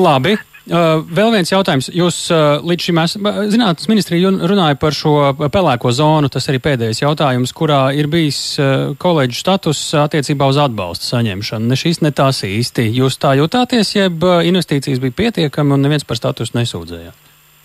Labi. 0.00 0.38
Uh, 0.70 1.00
vēl 1.02 1.32
viens 1.34 1.50
jautājums. 1.50 1.88
Jūs 1.90 2.16
uh, 2.30 2.60
līdz 2.62 2.84
šim 2.86 2.98
esat, 3.02 3.24
zinātnes 3.50 3.88
ministrija 3.90 4.30
runāja 4.30 4.76
par 4.78 4.94
šo 4.94 5.32
pelēko 5.50 5.90
zonu, 5.90 6.28
tas 6.30 6.46
arī 6.46 6.60
pēdējais 6.62 7.00
jautājums, 7.02 7.50
kurā 7.58 7.80
ir 7.98 8.06
bijis 8.06 8.38
uh, 8.62 8.92
koledžu 9.02 9.40
status 9.40 9.80
attiecībā 9.98 10.46
uz 10.46 10.60
atbalstu 10.62 11.08
saņemšanu. 11.08 11.66
Ne 11.72 11.78
šīs, 11.80 11.98
ne 12.06 12.12
tās 12.14 12.44
īsti. 12.46 12.84
Jūs 13.00 13.18
tā 13.18 13.32
jūtāties, 13.40 13.90
jeb 13.96 14.22
uh, 14.22 14.44
investīcijas 14.46 15.02
bija 15.02 15.16
pietiekami 15.24 15.74
un 15.74 15.82
neviens 15.88 16.06
par 16.06 16.20
statusu 16.20 16.54
nesūdzējāt? 16.60 17.18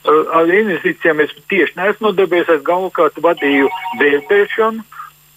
Uh, 0.10 0.26
ar 0.40 0.50
investīcijām 0.50 1.22
es 1.22 1.38
tieši 1.54 1.78
neesmu 1.78 2.10
nodarbojies, 2.10 2.50
es 2.58 2.66
galvenokārt 2.66 3.22
vadīju 3.22 3.70
vērtēšanu, 4.02 4.82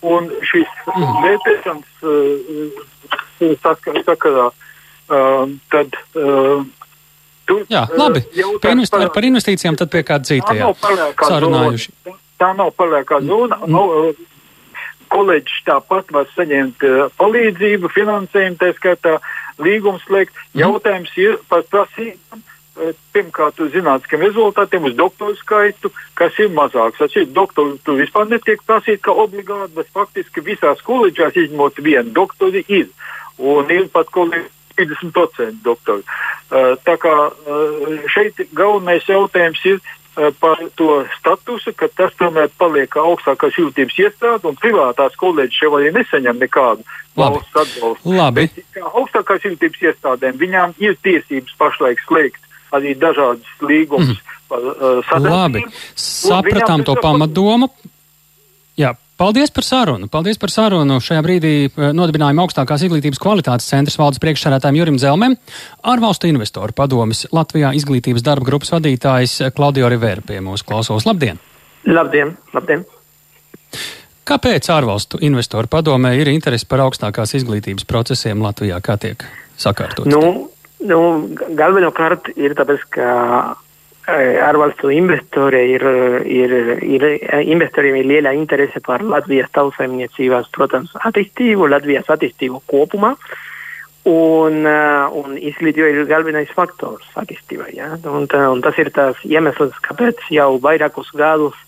un 0.09 0.33
šīs 0.55 0.73
mm. 0.89 1.21
vērtēšanas 1.27 2.09
uh, 2.09 3.53
sakarā 3.61 4.49
uh, 4.49 5.47
tad. 5.69 6.01
Uh, 6.17 6.65
Tur, 7.49 7.65
Jā, 7.73 7.87
labi. 7.97 8.21
Par, 8.61 8.75
investi 8.75 9.07
par 9.15 9.25
investīcijām 9.25 9.77
tad 9.81 9.91
pie 9.93 10.03
kāda 10.07 10.29
cita 10.29 10.73
sarunājuši. 11.25 11.95
Tā 12.39 12.53
nav 12.59 12.75
paliekā 12.77 13.23
zona. 13.25 13.57
Mm. 13.65 13.73
No, 13.73 14.13
koledžs 15.09 15.63
tāpat 15.65 16.13
var 16.13 16.29
saņemt 16.35 16.85
uh, 16.85 17.07
palīdzību, 17.21 17.89
finansējumu, 17.95 18.59
tā 18.61 18.75
skaitā 18.77 19.17
līgumus 19.65 20.05
slēgt. 20.05 20.37
Mm. 20.37 20.61
Jautājums 20.67 21.17
ir 21.21 21.41
par 21.49 21.65
prasībām. 21.73 22.45
Pirmkārt, 23.11 23.57
uz 23.59 23.73
zinātniskiem 23.75 24.21
rezultātiem, 24.23 24.85
uz 24.87 24.93
doktoru 24.95 25.35
skaitu, 25.41 25.89
kas 26.15 26.37
ir 26.39 26.53
mazāks. 26.55 27.01
Tas 27.01 27.17
ir 27.19 27.25
doktori, 27.35 27.75
tur 27.83 27.97
vispār 27.99 28.29
netiek 28.31 28.63
prasīt, 28.69 29.01
ka 29.03 29.17
obligāti, 29.19 29.73
bet 29.75 29.91
faktiski 29.97 30.45
visās 30.47 30.85
koledžās 30.87 31.35
izņemot 31.43 31.81
vienu 31.83 32.15
doktori 32.15 32.63
ir. 32.69 32.87
Un 33.43 33.67
ir 33.75 33.89
pat 33.91 34.13
koledži 34.15 34.47
50% 34.79 35.59
doktori. 35.67 36.07
Uh, 36.07 36.38
tā 36.49 36.97
kā 37.01 37.15
uh, 37.29 37.97
šeit 38.13 38.41
galvenais 38.57 39.05
jautājums 39.09 39.61
ir 39.69 39.79
uh, 39.81 40.31
par 40.41 40.61
to 40.81 41.03
statusu, 41.19 41.75
ka 41.77 41.91
tas 41.93 42.15
tomēr 42.21 42.49
paliek 42.61 42.97
augstākās 42.97 43.59
jūtības 43.61 43.99
iestāde 44.07 44.49
un 44.49 44.57
privātās 44.61 45.17
koledžas 45.21 45.61
jau 45.63 45.75
arī 45.79 45.93
nesaņem 45.97 46.41
nekādu 46.41 46.87
valsts 47.19 47.63
atbalstu. 47.63 48.15
Labi. 48.17 48.47
Bet, 48.49 48.81
augstākās 48.93 49.45
jūtības 49.45 49.85
iestādēm 49.91 50.41
viņām 50.41 50.77
ir 50.83 50.97
tiesības 51.05 51.59
pašlaik 51.61 52.01
slēgt 52.07 52.41
arī 52.73 52.95
dažādas 53.01 53.61
līgumus 53.65 54.17
mm. 54.17 54.39
par 54.49 54.65
uh, 54.73 55.03
sadarbību. 55.09 55.69
Labi, 55.69 55.85
sapratām 56.05 56.85
to 56.89 56.97
pamatdomu. 57.03 57.71
Jā, 58.79 58.95
Paldies 59.19 59.51
par 59.51 59.67
sarunu. 59.67 60.07
Paldies 60.07 60.39
par 60.39 60.53
sarunu. 60.55 61.01
Šajā 61.03 61.23
brīdī 61.27 61.53
eh, 61.67 61.89
nodibinājuma 61.97 62.45
augstākās 62.47 62.85
izglītības 62.87 63.19
kvalitātes 63.23 63.67
centrs 63.67 63.99
valdes 63.99 64.23
priekšsēdētājiem 64.23 64.79
Jurim 64.79 64.99
Zelmem, 65.03 65.35
ārvalstu 65.83 66.31
investoru 66.31 66.77
padomis 66.79 67.25
Latvijā 67.35 67.73
izglītības 67.75 68.23
darba 68.27 68.47
grupas 68.47 68.71
vadītājs 68.77 69.41
Klaudio 69.59 69.91
Rivera 69.91 70.23
pie 70.23 70.39
mūsu 70.45 70.69
klausos. 70.69 71.09
Labdien! 71.09 71.43
Labdien! 71.89 72.37
Labdien. 72.55 72.87
Kāpēc 74.29 74.69
ārvalstu 74.71 75.19
investoru 75.25 75.71
padomē 75.73 76.13
ir 76.21 76.29
interesi 76.31 76.67
par 76.69 76.85
augstākās 76.85 77.33
izglītības 77.39 77.87
procesiem 77.89 78.43
Latvijā? 78.45 78.79
Kā 78.85 78.99
tiek 79.01 79.25
sakārtots? 79.59 80.07
Nu, 80.13 80.51
nu, 80.85 80.99
galvenokārt 81.59 82.31
ir 82.37 82.55
tāpēc, 82.59 82.85
ka 82.93 83.09
ārvalstu 84.09 84.91
investori 84.95 85.61
ir, 85.75 85.85
ir, 86.25 86.55
ir, 86.85 87.05
investoriem 87.53 87.99
ir 88.01 88.09
liela 88.09 88.33
interese 88.37 88.81
par 88.85 89.05
Latvijas 89.05 89.51
tautsaimniecības, 89.57 90.49
protams, 90.55 90.95
attīstību, 91.09 91.69
Latvijas 91.69 92.09
attīstību 92.15 92.63
kopumā. 92.71 93.15
Un, 94.09 94.63
un 94.65 95.35
izglītība 95.37 95.91
ir 95.93 96.07
galvenais 96.09 96.49
faktors 96.57 97.05
attīstībai. 97.21 97.75
Ja? 97.77 97.91
Un, 98.09 98.25
un 98.25 98.63
tas 98.65 98.79
ir 98.81 98.89
tas 98.97 99.19
iemesls, 99.29 99.77
kāpēc 99.85 100.31
jau 100.33 100.55
vairākus 100.65 101.11
gadus 101.19 101.59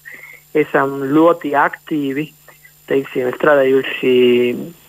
esam 0.57 1.03
ļoti 1.13 1.53
aktīvi 1.59 2.31
teiksim, 2.91 3.31
strādājuši 3.37 4.15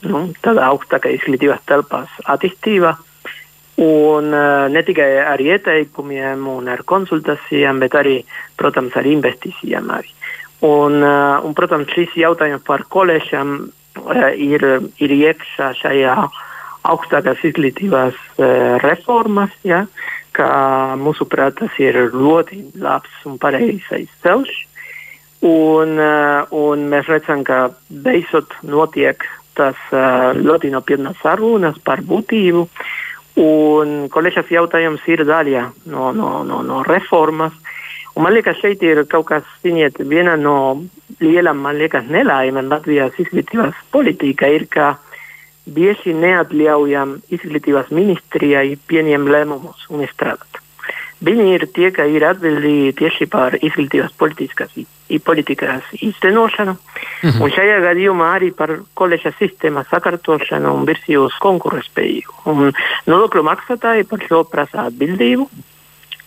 nu, 0.10 0.24
tādā 0.42 0.66
augstākā 0.72 1.12
izglītības 1.18 1.62
telpās 1.70 2.14
attīstībā. 2.34 2.96
Un 3.82 4.30
ne 4.70 4.82
tikai 4.86 5.10
ar 5.26 5.42
ieteikumiem 5.42 6.44
un 6.52 6.68
ar 6.70 6.84
konsultācijām, 6.86 7.80
bet 7.82 7.96
arī, 7.98 8.20
protams, 8.60 8.94
ar 9.00 9.08
investīcijām. 9.10 9.90
Arī. 9.96 10.12
Un, 10.62 11.02
un, 11.02 11.54
protams, 11.58 11.90
šis 11.90 12.14
jautājums 12.22 12.62
par 12.68 12.86
koledžām 12.94 13.72
ir, 14.38 14.66
ir 15.02 15.14
iekšā 15.18 15.72
šajā 15.80 16.16
augstākās 16.92 17.42
izglītības 17.50 18.18
reformas, 18.86 19.54
ja, 19.66 19.86
ka 20.38 20.50
mūsuprāt 21.02 21.58
tas 21.60 21.82
ir 21.82 21.98
ļoti 22.14 22.62
labs 22.82 23.26
un 23.26 23.38
pareizais 23.42 24.10
ceļš. 24.22 24.54
Un, 25.42 25.98
un 26.54 26.84
mēs 26.90 27.10
redzam, 27.10 27.42
ka 27.42 27.72
beidzot 27.90 28.54
notiek 28.62 29.26
tas 29.58 29.78
ļoti 30.38 30.70
nopietnas 30.72 31.18
sarunas 31.24 31.80
par 31.84 32.04
būtību. 32.06 32.68
Un 33.40 34.10
kolēģis 34.12 34.52
jautājums 34.52 35.04
ir 35.08 35.24
daļa 35.28 35.68
no, 35.92 36.12
no, 36.12 36.32
no, 36.44 36.62
no 36.68 36.82
reformas. 36.84 37.54
Un 38.16 38.26
man 38.26 38.36
liekas, 38.36 38.60
šeit 38.60 38.82
ir 38.84 39.06
kaut 39.08 39.30
kas, 39.30 39.46
ziniet, 39.64 40.02
viena 40.04 40.36
no 40.36 40.84
lielām, 41.22 41.62
man 41.64 41.80
liekas, 41.80 42.10
nelaimēm 42.12 42.68
Latvijas 42.72 43.16
izglītības 43.24 43.78
politikā 43.94 44.52
ir, 44.52 44.68
ka 44.68 44.96
bieži 45.66 46.16
neatļaujam 46.18 47.20
izglītības 47.32 47.94
ministrijai 47.96 48.76
pieņemt 48.88 49.32
lēmumus 49.32 49.88
un 49.90 50.04
strādāt. 50.12 50.61
Viņi 51.22 51.44
ir 51.54 51.68
tie, 51.70 51.92
kas 51.94 52.10
ir 52.10 52.24
atbildīgi 52.26 52.96
tieši 52.98 53.28
par 53.30 53.54
izglītības 53.60 54.14
politikas, 54.18 54.72
politikas 55.26 55.92
īstenošanu, 55.94 56.74
mm 56.74 57.30
-hmm. 57.30 57.42
un 57.46 57.52
šajā 57.58 57.78
gadījumā 57.86 58.30
arī 58.38 58.50
par 58.58 58.80
koledža 58.98 59.32
sistēmas 59.38 59.90
sakārtošanu 59.94 60.74
un 60.74 60.88
virsību 60.90 61.28
uz 61.30 61.38
konkurētspēju. 61.44 62.26
Nodokļu 63.06 63.44
maksātāji 63.44 64.10
par 64.10 64.26
šo 64.28 64.44
prasa 64.44 64.88
atbildību 64.90 65.50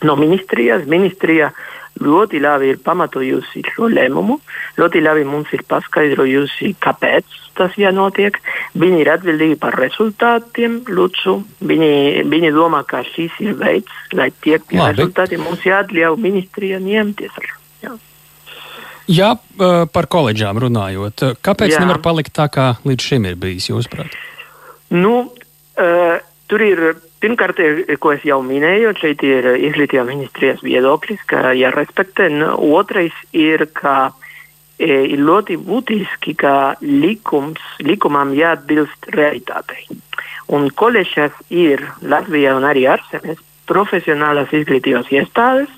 no 0.02 0.16
ministrijas. 0.16 0.86
Ministrija 0.86 1.50
ļoti 2.02 2.40
labi 2.42 2.72
ir 2.72 2.80
pamatojusi 2.84 3.62
šo 3.70 3.88
lēmumu, 3.92 4.38
ļoti 4.80 5.02
labi 5.04 5.24
mums 5.28 5.52
ir 5.54 5.62
paskaidrojusi, 5.68 6.74
kāpēc 6.82 7.38
tas 7.58 7.76
jānotiek. 7.78 8.38
Viņi 8.78 9.02
ir 9.04 9.12
atbildīgi 9.14 9.58
par 9.62 9.76
rezultātiem, 9.78 10.80
lūdzu. 10.90 11.36
Viņi, 11.70 12.24
viņi 12.30 12.50
domā, 12.56 12.82
ka 12.88 13.04
šis 13.06 13.36
ir 13.44 13.54
veids, 13.60 14.00
lai 14.16 14.30
tiek 14.44 14.64
pie 14.70 14.80
rezultātiem. 14.82 15.44
Mums 15.46 15.62
jāatļauj 15.66 16.18
ministrija 16.22 16.82
ņemties 16.82 17.38
ar. 17.40 17.48
Jā. 17.84 17.94
Jā, 19.04 19.30
par 19.92 20.08
koledžām 20.08 20.58
runājot, 20.64 21.26
kāpēc 21.44 21.74
Jā. 21.74 21.82
nevar 21.84 22.00
palikt 22.04 22.32
tā, 22.36 22.48
kā 22.48 22.70
līdz 22.88 23.10
šim 23.10 23.26
ir 23.28 23.34
bijis, 23.36 23.68
jūsuprāt? 23.68 24.14
Nu, 24.96 25.26
uh, 25.28 26.14
tur 26.48 26.64
ir 26.64 26.86
Pirmkārt, 27.24 27.56
ko 28.04 28.10
es 28.12 28.24
jau 28.28 28.42
minēju, 28.44 28.90
šeit 29.00 29.22
ir 29.24 29.46
izglītības 29.56 30.10
ministrijas 30.10 30.58
viedoklis, 30.60 31.22
ka 31.24 31.54
jārespektē. 31.56 32.26
Otrais 32.68 33.16
ir, 33.32 33.64
ka 33.72 34.10
e, 34.76 34.90
ir 35.14 35.22
ļoti 35.24 35.56
būtiski, 35.56 36.34
ka 36.36 36.74
likums, 36.84 37.62
likumam 37.80 38.34
jāatbilst 38.36 39.08
realitātei. 39.16 39.86
Un 40.52 40.68
koledžas 40.68 41.32
ir 41.48 41.80
Latvijā 42.04 42.52
un 42.58 42.68
arī 42.68 42.84
ārzemēs 42.92 43.40
profesionālās 43.72 44.52
izglītības 44.52 45.08
iestādes, 45.16 45.72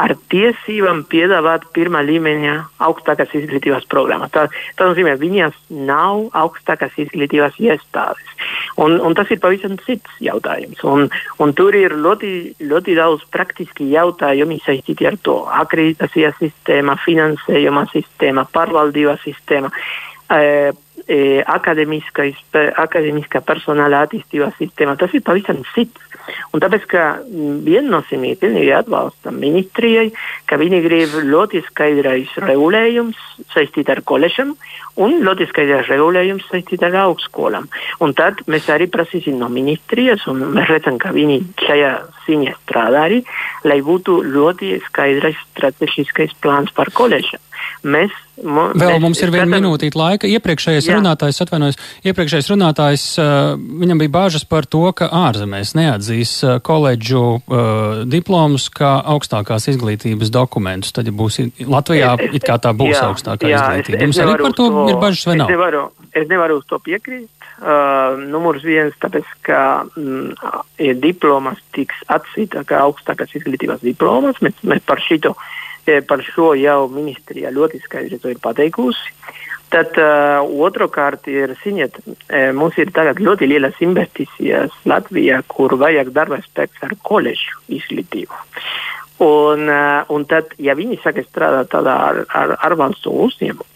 ar 0.00 0.14
tiesībām 0.32 1.02
piedāvāt 1.10 1.66
pirmā 1.76 2.02
līmeņa 2.06 2.54
augstākās 2.86 3.34
izglītības 3.36 3.86
programmas. 3.92 4.32
Tā 4.32 4.48
nozīmē, 4.80 5.14
viņas 5.20 5.56
nav 5.88 6.28
augstākās 6.38 6.96
izglītības 7.04 7.58
iestādes. 7.62 8.36
Un, 8.80 8.96
un 9.04 9.16
tas 9.18 9.30
ir 9.30 9.40
pavisam 9.42 9.76
cits 9.86 10.20
jautājums. 10.24 10.80
Un, 10.88 11.08
un 11.42 11.52
tur 11.56 11.76
ir 11.76 11.96
ļoti, 12.04 12.32
ļoti 12.64 12.96
daudz 12.98 13.26
praktiski 13.34 13.90
jautājumi 13.92 14.60
saistīti 14.64 15.08
ar 15.08 15.18
to. 15.22 15.42
Akreditācijas 15.62 16.38
sistēma, 16.40 16.96
finansējuma 17.04 17.86
sistēma, 17.92 18.46
pārvaldības 18.54 19.22
sistēma. 19.26 19.72
E, 20.32 20.72
e, 21.12 21.42
akadēmiskā 21.44 23.42
personāla 23.46 24.04
attīstības 24.06 24.56
sistēma. 24.60 24.96
Tas 25.00 25.14
ir 25.14 25.24
pavisam 25.26 25.60
cits. 25.74 26.08
Un 26.54 26.62
tāpēc, 26.62 26.84
ka 26.86 27.04
viennozīmīgi 27.66 28.38
pilnīgi 28.44 28.70
atbalstam 28.76 29.40
ministrijai, 29.42 30.12
ka 30.46 30.58
viņi 30.60 30.78
grib 30.84 31.16
ļoti 31.26 31.64
skaidrais 31.66 32.30
regulējums 32.44 33.18
saistīt 33.50 33.90
ar 33.90 34.04
koledžam 34.06 34.54
un 35.02 35.18
ļoti 35.26 35.48
skaidrais 35.50 35.90
regulējums 35.90 36.46
saistīt 36.50 36.84
ar 36.86 37.00
augstskolām. 37.08 37.66
Un 38.04 38.14
tad 38.18 38.44
mēs 38.46 38.70
arī 38.70 38.86
prasīsim 38.92 39.40
no 39.40 39.50
ministrijas, 39.52 40.28
un 40.30 40.44
mēs 40.54 40.70
redzam, 40.70 41.00
ka 41.02 41.10
viņi 41.16 41.40
šajā 41.64 41.92
ziņā 42.26 42.56
strādā 42.62 43.06
arī, 43.08 43.22
lai 43.68 43.80
būtu 43.84 44.20
ļoti 44.26 44.76
skaidrais 44.88 45.38
strateģiskais 45.52 46.36
plāns 46.42 46.74
par 46.76 46.92
koledžam. 46.94 47.42
Mēs, 47.82 48.14
mo, 48.42 48.68
Vēl 48.74 48.96
mēs, 48.96 49.02
mums 49.02 49.20
ir 49.22 49.30
viena 49.34 49.46
minūtīta 49.50 49.98
laika. 49.98 50.28
Iepriekšējais 50.30 50.86
jā. 50.86 50.98
runātājs, 50.98 51.40
atvainojos, 51.44 51.78
iepriekšējais 52.06 52.50
runātājs, 52.52 53.06
uh, 53.18 53.54
viņam 53.82 54.02
bija 54.02 54.12
bāžas 54.16 54.46
par 54.48 54.66
to, 54.70 54.84
ka 54.98 55.08
ārzemēs 55.22 55.74
neatzīs 55.78 56.34
uh, 56.46 56.56
koledžu 56.64 57.24
uh, 57.38 58.02
diplomus 58.06 58.68
kā 58.74 58.94
augstākās 59.14 59.68
izglītības 59.74 60.30
dokumentus. 60.34 60.94
Tad, 60.94 61.10
ja 61.10 61.16
būs 61.16 61.40
Latvijā, 61.66 62.14
es, 62.18 62.38
it 62.38 62.46
kā 62.46 62.58
tā 62.62 62.74
būs 62.76 62.94
jā, 62.94 63.04
augstākā 63.10 63.50
jā, 63.50 63.62
izglītība. 63.62 64.06
Jums 64.08 64.22
arī 64.26 64.38
par 64.46 64.58
to, 64.58 64.70
to 64.70 64.88
ir 64.90 65.02
bažas 65.02 65.28
vai 65.30 65.38
nav? 65.42 65.50
Nevaru, 65.50 65.86
es 66.14 66.28
nevaru 66.28 66.58
uz 66.60 66.66
to 66.68 66.78
piekrīt. 66.82 67.30
Uh, 67.62 68.18
numurs 68.32 68.64
viens, 68.66 68.94
tāpēc, 69.02 69.28
ka 69.46 69.60
mm, 69.96 70.32
ja 70.82 70.94
diplomas 70.98 71.60
tiks 71.76 72.02
atzīta 72.12 72.64
kā 72.68 72.82
augstākās 72.86 73.34
izglītības 73.38 73.84
diplomas, 73.84 74.40
mēs, 74.44 74.58
mēs 74.66 74.82
par 74.88 75.02
šito 75.02 75.34
uh, 75.36 76.02
par 76.08 76.22
šo 76.22 76.52
jau 76.58 76.86
ministrija 76.92 77.50
ļoti 77.54 77.82
skaidri 77.82 78.20
to 78.22 78.30
ir 78.32 78.42
pateikusi. 78.42 79.14
Tad 79.72 79.96
uh, 79.96 80.44
otrkārt 80.44 81.30
ir, 81.32 81.54
ziniet, 81.62 81.96
mums 82.52 82.76
ir 82.76 82.90
tagad 82.92 83.22
ļoti 83.24 83.48
lielas 83.48 83.78
investīcijas 83.80 84.74
Latvijā, 84.84 85.40
kur 85.48 85.78
vajag 85.80 86.10
darba 86.12 86.42
spēks 86.44 86.84
ar 86.84 86.92
koledžu 87.00 87.56
izglītību. 87.72 88.36
Un, 89.24 89.64
uh, 89.70 90.02
un 90.12 90.26
tad, 90.28 90.52
ja 90.60 90.76
viņi 90.76 91.00
saka 91.00 91.24
strādāt 91.24 91.72
tādā 91.72 91.96
ar, 92.10 92.20
ar 92.36 92.56
ārvalstu 92.68 93.14
uzņēmumu, 93.24 93.71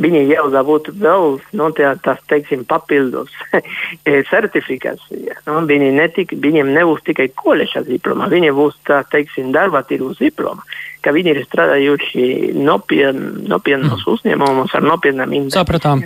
viņi 0.00 0.22
jau 0.30 0.46
dabūt 0.52 0.90
vēl 1.00 1.36
nu, 1.58 1.68
tā, 1.76 1.92
tas, 2.04 2.20
teiksim, 2.30 2.64
papildus 2.68 3.32
certifikācija. 4.32 5.40
Nu, 5.48 5.60
viņi 5.68 5.92
netik, 5.96 6.34
viņiem 6.40 6.72
nebūs 6.76 7.04
tikai 7.06 7.28
koledžas 7.36 7.86
diploma, 7.88 8.30
viņi 8.32 8.54
būs, 8.56 8.80
tā, 8.88 9.02
teiksim, 9.12 9.52
darba 9.56 9.84
tirgus 9.86 10.20
diploma, 10.22 10.64
ka 11.04 11.14
viņi 11.16 11.34
ir 11.34 11.44
strādājuši 11.46 12.26
nopien, 12.58 13.22
nopietnos 13.50 14.02
mm. 14.02 14.10
uzņēmumus 14.16 14.74
ar 14.76 14.88
nopietnām 14.88 15.38
investīcijām. 15.42 15.60
Sapratām. 15.60 16.04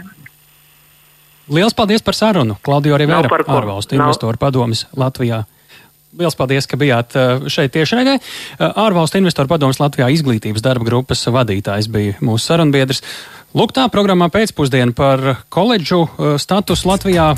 Liels 1.52 1.74
paldies 1.76 2.00
par 2.00 2.16
sarunu, 2.16 2.56
Klaudio 2.64 2.96
Rivera, 2.96 3.28
ārvalstu 3.28 3.98
investoru 3.98 4.40
padomis 4.40 4.86
Latvijā. 4.96 5.42
Liels 6.14 6.36
paldies, 6.38 6.68
ka 6.70 6.78
bijāt 6.78 7.16
uh, 7.18 7.46
šeit 7.50 7.72
tiešraidē. 7.74 8.14
Uh, 8.20 8.68
ārvalstu 8.84 9.18
investoru 9.18 9.50
padomus 9.50 9.80
Latvijā 9.82 10.06
izglītības 10.14 10.62
darba 10.62 10.86
grupas 10.86 11.24
vadītājs 11.26 11.90
bija 11.90 12.14
mūsu 12.22 12.46
sarunbiedrs. 12.46 13.02
Lūk, 13.54 13.70
tā 13.70 13.84
programmā 13.86 14.26
pēcpusdiena 14.34 14.90
par 14.98 15.20
koledžu 15.54 16.00
uh, 16.02 16.32
statusu 16.42 16.88
Latvijā. 16.90 17.28